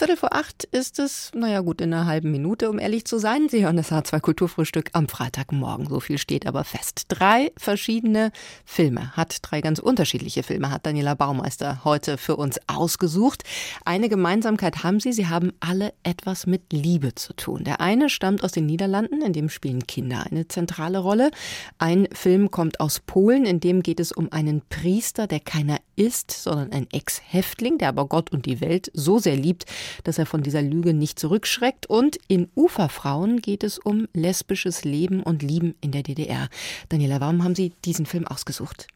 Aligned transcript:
Viertel 0.00 0.16
vor 0.16 0.34
acht 0.34 0.64
ist 0.64 0.98
es, 0.98 1.30
naja 1.34 1.60
gut, 1.60 1.82
in 1.82 1.92
einer 1.92 2.06
halben 2.06 2.30
Minute, 2.30 2.70
um 2.70 2.78
ehrlich 2.78 3.04
zu 3.04 3.18
sein. 3.18 3.50
Sie 3.50 3.62
hören 3.62 3.76
das 3.76 3.92
H2 3.92 4.20
Kulturfrühstück 4.20 4.88
am 4.94 5.08
Freitagmorgen. 5.08 5.88
So 5.90 6.00
viel 6.00 6.16
steht 6.16 6.46
aber 6.46 6.64
fest. 6.64 7.04
Drei 7.08 7.52
verschiedene 7.58 8.32
Filme 8.64 9.14
hat, 9.14 9.40
drei 9.42 9.60
ganz 9.60 9.78
unterschiedliche 9.78 10.42
Filme 10.42 10.70
hat 10.70 10.86
Daniela 10.86 11.16
Baumeister 11.16 11.84
heute 11.84 12.16
für 12.16 12.36
uns 12.36 12.58
ausgesucht. 12.66 13.42
Eine 13.84 14.08
Gemeinsamkeit 14.08 14.84
haben 14.84 15.00
sie, 15.00 15.12
sie 15.12 15.26
haben 15.26 15.52
alle 15.60 15.92
etwas 16.02 16.46
mit 16.46 16.72
Liebe 16.72 17.14
zu 17.14 17.34
tun. 17.34 17.64
Der 17.64 17.82
eine 17.82 18.08
stammt 18.08 18.42
aus 18.42 18.52
den 18.52 18.64
Niederlanden, 18.64 19.20
in 19.20 19.34
dem 19.34 19.50
spielen 19.50 19.86
Kinder 19.86 20.24
eine 20.30 20.48
zentrale 20.48 21.00
Rolle. 21.00 21.30
Ein 21.76 22.08
Film 22.14 22.50
kommt 22.50 22.80
aus 22.80 23.00
Polen, 23.00 23.44
in 23.44 23.60
dem 23.60 23.82
geht 23.82 24.00
es 24.00 24.12
um 24.12 24.32
einen 24.32 24.62
Priester, 24.66 25.26
der 25.26 25.40
keiner 25.40 25.76
ist, 25.94 26.30
sondern 26.30 26.72
ein 26.72 26.86
Ex-Häftling, 26.90 27.76
der 27.76 27.90
aber 27.90 28.06
Gott 28.06 28.32
und 28.32 28.46
die 28.46 28.62
Welt 28.62 28.90
so 28.94 29.18
sehr 29.18 29.36
liebt, 29.36 29.66
dass 30.04 30.18
er 30.18 30.26
von 30.26 30.42
dieser 30.42 30.62
Lüge 30.62 30.94
nicht 30.94 31.18
zurückschreckt. 31.18 31.86
Und 31.86 32.18
in 32.28 32.48
Uferfrauen 32.54 33.40
geht 33.40 33.64
es 33.64 33.78
um 33.78 34.08
lesbisches 34.14 34.84
Leben 34.84 35.22
und 35.22 35.42
Lieben 35.42 35.74
in 35.80 35.92
der 35.92 36.02
DDR. 36.02 36.48
Daniela, 36.88 37.20
warum 37.20 37.44
haben 37.44 37.54
Sie 37.54 37.72
diesen 37.84 38.06
Film 38.06 38.26
ausgesucht? 38.26 38.86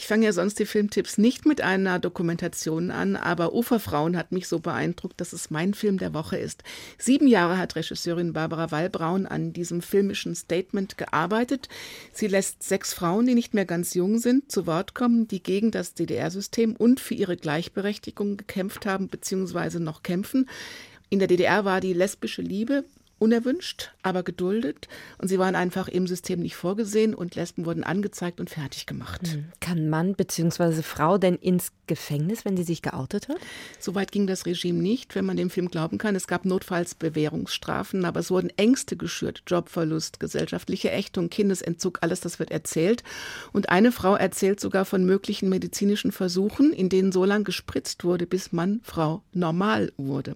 Ich 0.00 0.06
fange 0.06 0.26
ja 0.26 0.32
sonst 0.32 0.60
die 0.60 0.64
Filmtipps 0.64 1.18
nicht 1.18 1.44
mit 1.44 1.60
einer 1.60 1.98
Dokumentation 1.98 2.92
an, 2.92 3.16
aber 3.16 3.52
Uferfrauen 3.52 4.16
hat 4.16 4.30
mich 4.30 4.46
so 4.46 4.60
beeindruckt, 4.60 5.20
dass 5.20 5.32
es 5.32 5.50
mein 5.50 5.74
Film 5.74 5.98
der 5.98 6.14
Woche 6.14 6.36
ist. 6.36 6.62
Sieben 6.98 7.26
Jahre 7.26 7.58
hat 7.58 7.74
Regisseurin 7.74 8.32
Barbara 8.32 8.70
Wallbraun 8.70 9.26
an 9.26 9.52
diesem 9.52 9.82
filmischen 9.82 10.36
Statement 10.36 10.98
gearbeitet. 10.98 11.68
Sie 12.12 12.28
lässt 12.28 12.62
sechs 12.62 12.94
Frauen, 12.94 13.26
die 13.26 13.34
nicht 13.34 13.54
mehr 13.54 13.64
ganz 13.64 13.92
jung 13.94 14.20
sind, 14.20 14.52
zu 14.52 14.68
Wort 14.68 14.94
kommen, 14.94 15.26
die 15.26 15.42
gegen 15.42 15.72
das 15.72 15.94
DDR-System 15.94 16.76
und 16.76 17.00
für 17.00 17.14
ihre 17.14 17.36
Gleichberechtigung 17.36 18.36
gekämpft 18.36 18.86
haben 18.86 19.08
bzw. 19.08 19.80
noch 19.80 20.04
kämpfen. 20.04 20.48
In 21.10 21.18
der 21.18 21.26
DDR 21.26 21.64
war 21.64 21.80
die 21.80 21.92
lesbische 21.92 22.42
Liebe 22.42 22.84
unerwünscht, 23.18 23.92
aber 24.02 24.22
geduldet. 24.22 24.88
Und 25.18 25.28
sie 25.28 25.38
waren 25.38 25.54
einfach 25.54 25.88
im 25.88 26.06
System 26.06 26.40
nicht 26.40 26.56
vorgesehen 26.56 27.14
und 27.14 27.34
Lesben 27.34 27.66
wurden 27.66 27.84
angezeigt 27.84 28.40
und 28.40 28.50
fertig 28.50 28.86
gemacht. 28.86 29.28
Hm. 29.28 29.46
Kann 29.60 29.88
Mann 29.88 30.14
bzw. 30.14 30.82
Frau 30.82 31.18
denn 31.18 31.36
ins 31.36 31.72
Gefängnis, 31.86 32.44
wenn 32.44 32.56
sie 32.56 32.62
sich 32.62 32.82
geoutet 32.82 33.28
hat? 33.28 33.38
Soweit 33.80 34.12
ging 34.12 34.26
das 34.26 34.46
Regime 34.46 34.80
nicht, 34.80 35.14
wenn 35.14 35.24
man 35.24 35.36
dem 35.36 35.50
Film 35.50 35.68
glauben 35.68 35.98
kann. 35.98 36.14
Es 36.14 36.26
gab 36.26 36.44
notfalls 36.44 36.94
Bewährungsstrafen, 36.94 38.04
aber 38.04 38.20
es 38.20 38.30
wurden 38.30 38.50
Ängste 38.56 38.96
geschürt. 38.96 39.42
Jobverlust, 39.46 40.20
gesellschaftliche 40.20 40.90
Ächtung, 40.90 41.30
Kindesentzug, 41.30 41.98
alles 42.02 42.20
das 42.20 42.38
wird 42.38 42.50
erzählt. 42.50 43.02
Und 43.52 43.70
eine 43.70 43.90
Frau 43.90 44.14
erzählt 44.14 44.60
sogar 44.60 44.84
von 44.84 45.04
möglichen 45.04 45.48
medizinischen 45.48 46.12
Versuchen, 46.12 46.72
in 46.72 46.88
denen 46.88 47.10
so 47.10 47.24
lange 47.24 47.44
gespritzt 47.44 48.04
wurde, 48.04 48.26
bis 48.26 48.52
Mann, 48.52 48.80
Frau 48.84 49.22
normal 49.32 49.92
wurde. 49.96 50.34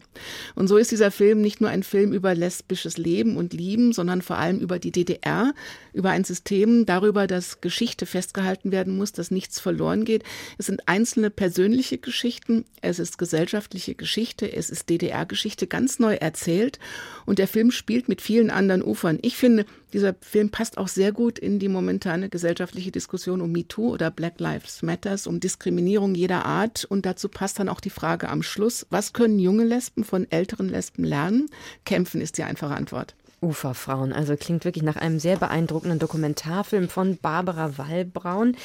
Und 0.55 0.69
so 0.69 0.79
ist 0.79 0.91
dieser 0.91 1.11
Film 1.11 1.41
nicht 1.41 1.61
nur 1.61 1.71
ein 1.71 1.83
Film 1.83 2.13
über 2.13 2.35
Lesben, 2.35 2.72
lesbisches 2.73 2.97
Leben 2.97 3.37
und 3.37 3.53
Lieben, 3.53 3.93
sondern 3.93 4.23
vor 4.23 4.39
allem 4.39 4.59
über 4.59 4.79
die 4.79 4.91
DDR, 4.91 5.53
über 5.93 6.11
ein 6.11 6.25
System, 6.25 6.87
darüber, 6.87 7.27
dass 7.27 7.61
Geschichte 7.61 8.07
festgehalten 8.07 8.73
werden 8.73 8.97
muss, 8.97 9.13
dass 9.13 9.31
nichts 9.31 9.61
verloren 9.61 10.05
geht. 10.05 10.25
Es 10.59 10.67
sind 10.67 10.89
einzelne 10.89 11.31
persönliche 11.31 11.99
Geschichten, 11.99 12.65
es 12.81 12.99
ist 12.99 13.19
gesellschaftliche 13.19 13.95
Geschichte, 13.95 14.51
es 14.51 14.71
ist 14.71 14.89
DDR-Geschichte 14.89 15.67
ganz 15.67 15.99
neu 15.99 16.15
erzählt 16.15 16.79
und 17.27 17.39
der 17.39 17.49
Film 17.49 17.71
spielt 17.71 18.09
mit 18.09 18.23
vielen 18.23 18.51
anderen 18.51 18.83
Ufern. 18.83 19.19
Ich 19.23 19.37
finde, 19.37 19.67
dieser 19.93 20.15
Film 20.21 20.51
passt 20.51 20.79
auch 20.79 20.89
sehr 20.89 21.13
gut 21.13 21.39
in 21.39 21.59
die 21.59 21.69
momentane 21.69 22.29
gesellschaftliche 22.29 22.91
Diskussion 22.91 23.41
um 23.41 23.53
MeToo 23.53 23.93
oder 23.93 24.11
Black 24.11 24.41
Lives 24.41 24.83
Matters, 24.83 25.27
um 25.27 25.41
Diskriminierung 25.41 26.15
jeder 26.15 26.47
Art. 26.47 26.85
Und 26.85 27.07
dazu 27.07 27.29
passt 27.29 27.59
dann 27.59 27.69
auch 27.69 27.81
die 27.81 27.91
Frage 27.91 28.29
am 28.29 28.43
Schluss, 28.43 28.87
was 28.91 29.13
können 29.13 29.39
junge 29.39 29.65
Lesben 29.65 30.05
von 30.05 30.31
älteren 30.31 30.69
Lesben 30.69 31.05
lernen? 31.05 31.49
Kämpfen 31.85 32.21
ist 32.21 32.39
die 32.39 32.45
einfache 32.45 32.75
Antwort. 32.75 33.15
Uferfrauen, 33.43 34.13
also 34.13 34.37
klingt 34.37 34.65
wirklich 34.65 34.85
nach 34.85 34.97
einem 34.97 35.19
sehr 35.19 35.37
beeindruckenden 35.37 35.99
Dokumentarfilm 35.99 36.89
von 36.89 37.19
Barbara 37.19 37.77
Wallbraun 37.77 38.57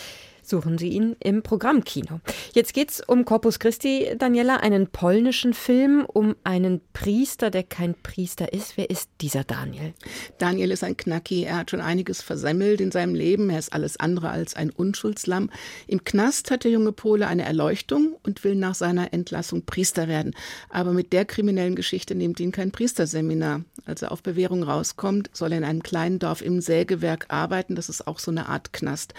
suchen 0.47 0.77
Sie 0.77 0.89
ihn 0.89 1.15
im 1.19 1.43
Programmkino. 1.43 2.21
Jetzt 2.53 2.73
geht 2.73 2.91
es 2.91 3.01
um 3.01 3.25
Corpus 3.25 3.59
Christi, 3.59 4.15
Daniela, 4.17 4.57
einen 4.57 4.87
polnischen 4.87 5.53
Film 5.53 6.05
um 6.05 6.35
einen 6.43 6.81
Priester, 6.93 7.49
der 7.49 7.63
kein 7.63 7.95
Priester 7.95 8.53
ist. 8.53 8.77
Wer 8.77 8.89
ist 8.89 9.09
dieser 9.21 9.43
Daniel? 9.43 9.93
Daniel 10.37 10.71
ist 10.71 10.83
ein 10.83 10.95
Knacki. 10.95 11.43
Er 11.43 11.57
hat 11.57 11.71
schon 11.71 11.81
einiges 11.81 12.21
versemmelt 12.21 12.81
in 12.81 12.91
seinem 12.91 13.13
Leben. 13.13 13.49
Er 13.49 13.59
ist 13.59 13.73
alles 13.73 13.99
andere 13.99 14.29
als 14.29 14.55
ein 14.55 14.69
Unschuldslamm. 14.69 15.49
Im 15.87 16.03
Knast 16.03 16.49
hat 16.51 16.63
der 16.63 16.71
junge 16.71 16.93
Pole 16.93 17.27
eine 17.27 17.43
Erleuchtung 17.43 18.15
und 18.23 18.43
will 18.43 18.55
nach 18.55 18.75
seiner 18.75 19.13
Entlassung 19.13 19.65
Priester 19.65 20.07
werden. 20.07 20.33
Aber 20.69 20.93
mit 20.93 21.13
der 21.13 21.25
kriminellen 21.25 21.75
Geschichte 21.75 22.15
nimmt 22.15 22.39
ihn 22.39 22.51
kein 22.51 22.71
Priesterseminar. 22.71 23.61
Als 23.85 24.01
er 24.01 24.11
auf 24.11 24.23
Bewährung 24.23 24.63
rauskommt, 24.63 25.29
soll 25.33 25.51
er 25.51 25.57
in 25.59 25.63
einem 25.63 25.83
kleinen 25.83 26.19
Dorf 26.19 26.41
im 26.41 26.61
Sägewerk 26.61 27.25
arbeiten. 27.29 27.75
Das 27.75 27.89
ist 27.89 28.07
auch 28.07 28.19
so 28.19 28.31
eine 28.31 28.47
Art 28.47 28.73
Knast. 28.73 29.13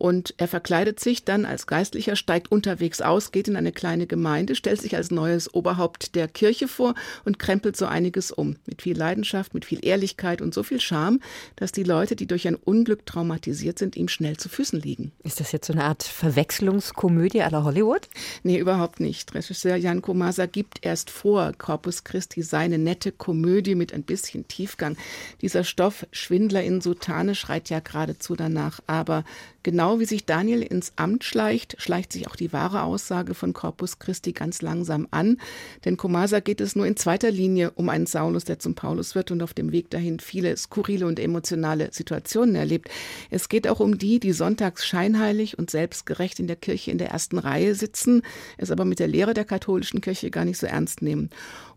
Und 0.00 0.32
er 0.38 0.48
verkleidet 0.48 0.98
sich 0.98 1.24
dann 1.24 1.44
als 1.44 1.66
Geistlicher, 1.66 2.16
steigt 2.16 2.50
unterwegs 2.50 3.02
aus, 3.02 3.32
geht 3.32 3.48
in 3.48 3.56
eine 3.56 3.70
kleine 3.70 4.06
Gemeinde, 4.06 4.54
stellt 4.54 4.80
sich 4.80 4.96
als 4.96 5.10
neues 5.10 5.52
Oberhaupt 5.52 6.14
der 6.14 6.26
Kirche 6.26 6.68
vor 6.68 6.94
und 7.26 7.38
krempelt 7.38 7.76
so 7.76 7.84
einiges 7.84 8.32
um. 8.32 8.56
Mit 8.64 8.80
viel 8.80 8.96
Leidenschaft, 8.96 9.52
mit 9.52 9.66
viel 9.66 9.84
Ehrlichkeit 9.84 10.40
und 10.40 10.54
so 10.54 10.62
viel 10.62 10.80
Charme, 10.80 11.20
dass 11.56 11.72
die 11.72 11.82
Leute, 11.82 12.16
die 12.16 12.26
durch 12.26 12.48
ein 12.48 12.54
Unglück 12.54 13.04
traumatisiert 13.04 13.78
sind, 13.78 13.94
ihm 13.94 14.08
schnell 14.08 14.38
zu 14.38 14.48
Füßen 14.48 14.80
liegen. 14.80 15.12
Ist 15.22 15.38
das 15.38 15.52
jetzt 15.52 15.66
so 15.66 15.74
eine 15.74 15.84
Art 15.84 16.02
Verwechslungskomödie 16.02 17.42
aller 17.42 17.64
Hollywood? 17.64 18.08
Nee, 18.42 18.56
überhaupt 18.56 19.00
nicht. 19.00 19.34
Regisseur 19.34 19.76
Jan 19.76 20.00
Komasa 20.00 20.46
gibt 20.46 20.78
erst 20.80 21.10
vor, 21.10 21.52
Corpus 21.58 22.04
Christi 22.04 22.42
seine 22.42 22.78
nette 22.78 23.12
Komödie 23.12 23.74
mit 23.74 23.92
ein 23.92 24.04
bisschen 24.04 24.48
Tiefgang. 24.48 24.96
Dieser 25.42 25.62
Stoff 25.62 26.06
Schwindler 26.10 26.62
in 26.62 26.80
Sutane 26.80 27.34
schreit 27.34 27.68
ja 27.68 27.80
geradezu 27.80 28.34
danach, 28.34 28.80
aber 28.86 29.24
Genau 29.62 30.00
wie 30.00 30.06
sich 30.06 30.24
Daniel 30.24 30.62
ins 30.62 30.92
Amt 30.96 31.22
schleicht, 31.22 31.76
schleicht 31.78 32.12
sich 32.12 32.26
auch 32.28 32.36
die 32.36 32.52
wahre 32.52 32.82
Aussage 32.82 33.34
von 33.34 33.52
Corpus 33.52 33.98
Christi 33.98 34.32
ganz 34.32 34.62
langsam 34.62 35.06
an. 35.10 35.36
Denn 35.84 35.98
Komasa 35.98 36.40
geht 36.40 36.62
es 36.62 36.76
nur 36.76 36.86
in 36.86 36.96
zweiter 36.96 37.30
Linie 37.30 37.70
um 37.72 37.90
einen 37.90 38.06
Saulus, 38.06 38.44
der 38.44 38.58
zum 38.58 38.74
Paulus 38.74 39.14
wird 39.14 39.30
und 39.30 39.42
auf 39.42 39.52
dem 39.52 39.70
Weg 39.70 39.90
dahin 39.90 40.18
viele 40.18 40.56
skurrile 40.56 41.06
und 41.06 41.20
emotionale 41.20 41.92
Situationen 41.92 42.54
erlebt. 42.54 42.88
Es 43.28 43.50
geht 43.50 43.68
auch 43.68 43.80
um 43.80 43.98
die, 43.98 44.18
die 44.18 44.32
sonntags 44.32 44.86
scheinheilig 44.86 45.58
und 45.58 45.70
selbstgerecht 45.70 46.40
in 46.40 46.46
der 46.46 46.56
Kirche 46.56 46.90
in 46.90 46.98
der 46.98 47.10
ersten 47.10 47.36
Reihe 47.36 47.74
sitzen, 47.74 48.22
es 48.56 48.70
aber 48.70 48.86
mit 48.86 48.98
der 48.98 49.08
Lehre 49.08 49.34
der 49.34 49.44
katholischen 49.44 50.00
Kirche 50.00 50.30
gar 50.30 50.46
nicht 50.46 50.58
so 50.58 50.66
ernst 50.66 51.02
nehmen. 51.02 51.28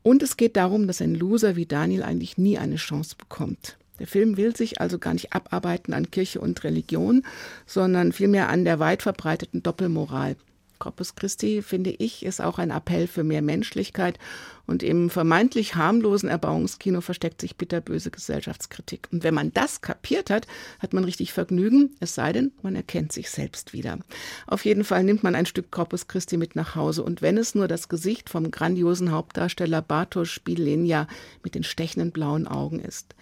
Und 0.03 0.23
es 0.23 0.37
geht 0.37 0.55
darum, 0.55 0.87
dass 0.87 1.01
ein 1.01 1.15
Loser 1.15 1.57
wie 1.57 1.65
Daniel 1.65 2.03
eigentlich 2.03 2.37
nie 2.37 2.57
eine 2.57 2.77
Chance 2.77 3.15
bekommt. 3.17 3.77
Der 4.03 4.09
Film 4.09 4.35
will 4.35 4.53
sich 4.53 4.81
also 4.81 4.99
gar 4.99 5.13
nicht 5.13 5.31
abarbeiten 5.31 5.93
an 5.93 6.11
Kirche 6.11 6.41
und 6.41 6.65
Religion, 6.65 7.23
sondern 7.65 8.11
vielmehr 8.11 8.49
an 8.49 8.65
der 8.65 8.77
weit 8.79 9.01
verbreiteten 9.01 9.63
Doppelmoral. 9.63 10.35
Corpus 10.77 11.15
Christi, 11.15 11.61
finde 11.61 11.91
ich, 11.91 12.25
ist 12.25 12.41
auch 12.41 12.59
ein 12.59 12.71
Appell 12.71 13.07
für 13.07 13.23
mehr 13.23 13.41
Menschlichkeit 13.41 14.19
und 14.65 14.81
im 14.81 15.09
vermeintlich 15.09 15.75
harmlosen 15.75 16.29
Erbauungskino 16.29 17.01
versteckt 17.01 17.41
sich 17.41 17.57
bitterböse 17.57 18.11
Gesellschaftskritik. 18.11 19.09
Und 19.11 19.23
wenn 19.23 19.33
man 19.33 19.51
das 19.53 19.81
kapiert 19.81 20.29
hat, 20.29 20.47
hat 20.79 20.93
man 20.93 21.03
richtig 21.03 21.33
Vergnügen, 21.33 21.95
es 21.99 22.15
sei 22.15 22.31
denn, 22.31 22.51
man 22.61 22.75
erkennt 22.75 23.11
sich 23.11 23.29
selbst 23.29 23.73
wieder. 23.73 23.99
Auf 24.47 24.63
jeden 24.63 24.85
Fall 24.85 25.03
nimmt 25.03 25.21
man 25.21 25.35
ein 25.35 25.45
Stück 25.45 25.69
Corpus 25.69 26.07
Christi 26.07 26.37
mit 26.37 26.55
nach 26.55 26.75
Hause 26.75 27.03
und 27.03 27.21
wenn 27.21 27.37
es 27.37 27.55
nur 27.55 27.67
das 27.67 27.89
Gesicht 27.89 28.29
vom 28.29 28.51
grandiosen 28.51 29.11
Hauptdarsteller 29.11 29.81
Bartosz 29.81 30.29
Spielenia 30.29 31.07
mit 31.43 31.55
den 31.55 31.63
stechenden 31.63 32.11
blauen 32.11 32.47
Augen 32.47 32.79
ist. 32.79 33.15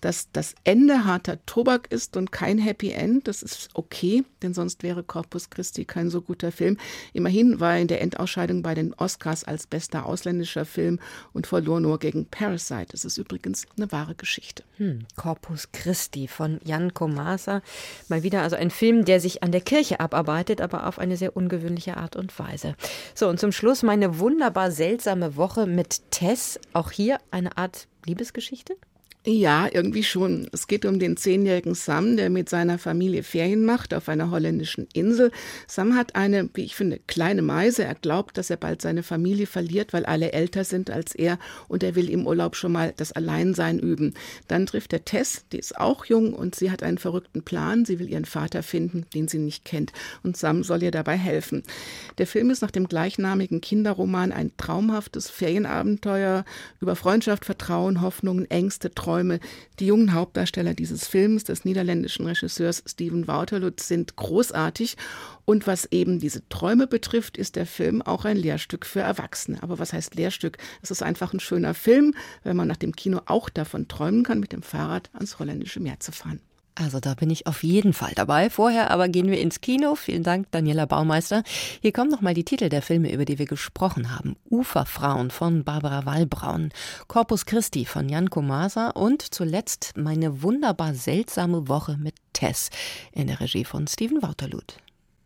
Dass 0.00 0.30
das 0.30 0.54
Ende 0.64 1.04
harter 1.04 1.44
Tobak 1.46 1.90
ist 1.90 2.16
und 2.16 2.30
kein 2.30 2.58
Happy 2.58 2.90
End, 2.90 3.26
das 3.26 3.42
ist 3.42 3.70
okay, 3.74 4.24
denn 4.42 4.54
sonst 4.54 4.82
wäre 4.82 5.02
Corpus 5.02 5.50
Christi 5.50 5.84
kein 5.84 6.10
so 6.10 6.20
guter 6.20 6.52
Film. 6.52 6.76
Immerhin 7.12 7.60
war 7.60 7.74
er 7.74 7.80
in 7.80 7.88
der 7.88 8.02
Endausscheidung 8.02 8.62
bei 8.62 8.74
den 8.74 8.94
Oscars 8.94 9.42
als 9.42 9.66
bester 9.66 10.06
ausländischer 10.06 10.64
Film 10.64 10.85
Film 10.86 11.00
und 11.32 11.46
verlor 11.46 11.80
nur 11.80 11.98
gegen 11.98 12.26
Parasite. 12.26 12.88
Das 12.90 13.04
ist 13.04 13.18
übrigens 13.18 13.66
eine 13.76 13.90
wahre 13.90 14.14
Geschichte. 14.14 14.62
Hm, 14.76 15.00
Corpus 15.16 15.72
Christi 15.72 16.28
von 16.28 16.60
Jan 16.64 16.94
Komasa. 16.94 17.62
Mal 18.08 18.22
wieder 18.22 18.42
also 18.42 18.56
ein 18.56 18.70
Film, 18.70 19.04
der 19.04 19.20
sich 19.20 19.42
an 19.42 19.50
der 19.50 19.60
Kirche 19.60 19.98
abarbeitet, 19.98 20.60
aber 20.60 20.86
auf 20.86 20.98
eine 20.98 21.16
sehr 21.16 21.36
ungewöhnliche 21.36 21.96
Art 21.96 22.14
und 22.14 22.36
Weise. 22.38 22.76
So, 23.14 23.28
und 23.28 23.40
zum 23.40 23.50
Schluss 23.50 23.82
meine 23.82 24.18
wunderbar 24.20 24.70
seltsame 24.70 25.36
Woche 25.36 25.66
mit 25.66 26.10
Tess. 26.10 26.60
Auch 26.72 26.92
hier 26.92 27.18
eine 27.30 27.56
Art 27.56 27.88
Liebesgeschichte? 28.04 28.76
Ja, 29.28 29.68
irgendwie 29.72 30.04
schon. 30.04 30.46
Es 30.52 30.68
geht 30.68 30.84
um 30.84 31.00
den 31.00 31.16
zehnjährigen 31.16 31.74
Sam, 31.74 32.16
der 32.16 32.30
mit 32.30 32.48
seiner 32.48 32.78
Familie 32.78 33.24
Ferien 33.24 33.64
macht 33.64 33.92
auf 33.92 34.08
einer 34.08 34.30
holländischen 34.30 34.86
Insel. 34.92 35.32
Sam 35.66 35.96
hat 35.96 36.14
eine, 36.14 36.48
wie 36.54 36.62
ich 36.62 36.76
finde, 36.76 37.00
kleine 37.08 37.42
Meise. 37.42 37.82
Er 37.82 37.96
glaubt, 37.96 38.38
dass 38.38 38.50
er 38.50 38.56
bald 38.56 38.82
seine 38.82 39.02
Familie 39.02 39.48
verliert, 39.48 39.92
weil 39.92 40.06
alle 40.06 40.30
älter 40.30 40.62
sind 40.62 40.90
als 40.90 41.12
er 41.12 41.40
und 41.66 41.82
er 41.82 41.96
will 41.96 42.08
im 42.08 42.24
Urlaub 42.24 42.54
schon 42.54 42.70
mal 42.70 42.94
das 42.96 43.10
Alleinsein 43.10 43.80
üben. 43.80 44.14
Dann 44.46 44.64
trifft 44.64 44.92
er 44.92 45.04
Tess, 45.04 45.44
die 45.50 45.58
ist 45.58 45.76
auch 45.76 46.04
jung 46.04 46.32
und 46.32 46.54
sie 46.54 46.70
hat 46.70 46.84
einen 46.84 46.98
verrückten 46.98 47.42
Plan. 47.42 47.84
Sie 47.84 47.98
will 47.98 48.08
ihren 48.08 48.26
Vater 48.26 48.62
finden, 48.62 49.06
den 49.12 49.26
sie 49.26 49.38
nicht 49.38 49.64
kennt 49.64 49.92
und 50.22 50.36
Sam 50.36 50.62
soll 50.62 50.84
ihr 50.84 50.92
dabei 50.92 51.16
helfen. 51.16 51.64
Der 52.18 52.28
Film 52.28 52.50
ist 52.50 52.62
nach 52.62 52.70
dem 52.70 52.86
gleichnamigen 52.86 53.60
Kinderroman 53.60 54.30
ein 54.30 54.52
traumhaftes 54.56 55.28
Ferienabenteuer 55.30 56.44
über 56.80 56.94
Freundschaft, 56.94 57.44
Vertrauen, 57.44 58.02
Hoffnungen, 58.02 58.48
Ängste, 58.48 58.94
Träume 58.94 59.15
Träume. 59.16 59.40
Die 59.80 59.86
jungen 59.86 60.12
Hauptdarsteller 60.12 60.74
dieses 60.74 61.06
Films, 61.06 61.44
des 61.44 61.64
niederländischen 61.64 62.26
Regisseurs 62.26 62.82
Steven 62.86 63.26
Wouterlut, 63.26 63.80
sind 63.80 64.14
großartig. 64.16 64.98
Und 65.46 65.66
was 65.66 65.86
eben 65.90 66.18
diese 66.18 66.46
Träume 66.50 66.86
betrifft, 66.86 67.38
ist 67.38 67.56
der 67.56 67.64
Film 67.64 68.02
auch 68.02 68.26
ein 68.26 68.36
Lehrstück 68.36 68.84
für 68.84 69.00
Erwachsene. 69.00 69.62
Aber 69.62 69.78
was 69.78 69.94
heißt 69.94 70.16
Lehrstück? 70.16 70.58
Es 70.82 70.90
ist 70.90 71.02
einfach 71.02 71.32
ein 71.32 71.40
schöner 71.40 71.72
Film, 71.72 72.14
wenn 72.42 72.56
man 72.56 72.68
nach 72.68 72.76
dem 72.76 72.94
Kino 72.94 73.22
auch 73.24 73.48
davon 73.48 73.88
träumen 73.88 74.22
kann, 74.22 74.38
mit 74.38 74.52
dem 74.52 74.62
Fahrrad 74.62 75.08
ans 75.14 75.38
holländische 75.38 75.80
Meer 75.80 75.98
zu 75.98 76.12
fahren. 76.12 76.40
Also 76.78 77.00
da 77.00 77.14
bin 77.14 77.30
ich 77.30 77.46
auf 77.46 77.64
jeden 77.64 77.94
Fall 77.94 78.12
dabei. 78.14 78.50
Vorher 78.50 78.90
aber 78.90 79.08
gehen 79.08 79.30
wir 79.30 79.40
ins 79.40 79.62
Kino. 79.62 79.94
Vielen 79.94 80.22
Dank, 80.22 80.50
Daniela 80.50 80.84
Baumeister. 80.84 81.42
Hier 81.80 81.92
kommen 81.92 82.10
nochmal 82.10 82.34
die 82.34 82.44
Titel 82.44 82.68
der 82.68 82.82
Filme, 82.82 83.10
über 83.10 83.24
die 83.24 83.38
wir 83.38 83.46
gesprochen 83.46 84.14
haben. 84.14 84.36
Uferfrauen 84.50 85.30
von 85.30 85.64
Barbara 85.64 86.04
Wallbraun, 86.04 86.70
Corpus 87.08 87.46
Christi 87.46 87.86
von 87.86 88.10
Jan 88.10 88.28
Komasa 88.28 88.90
und 88.90 89.22
zuletzt 89.22 89.94
meine 89.96 90.42
wunderbar 90.42 90.94
seltsame 90.94 91.66
Woche 91.66 91.96
mit 91.96 92.14
Tess 92.34 92.68
in 93.10 93.26
der 93.26 93.40
Regie 93.40 93.64
von 93.64 93.86
Steven 93.86 94.22
Wouterluth. 94.22 94.76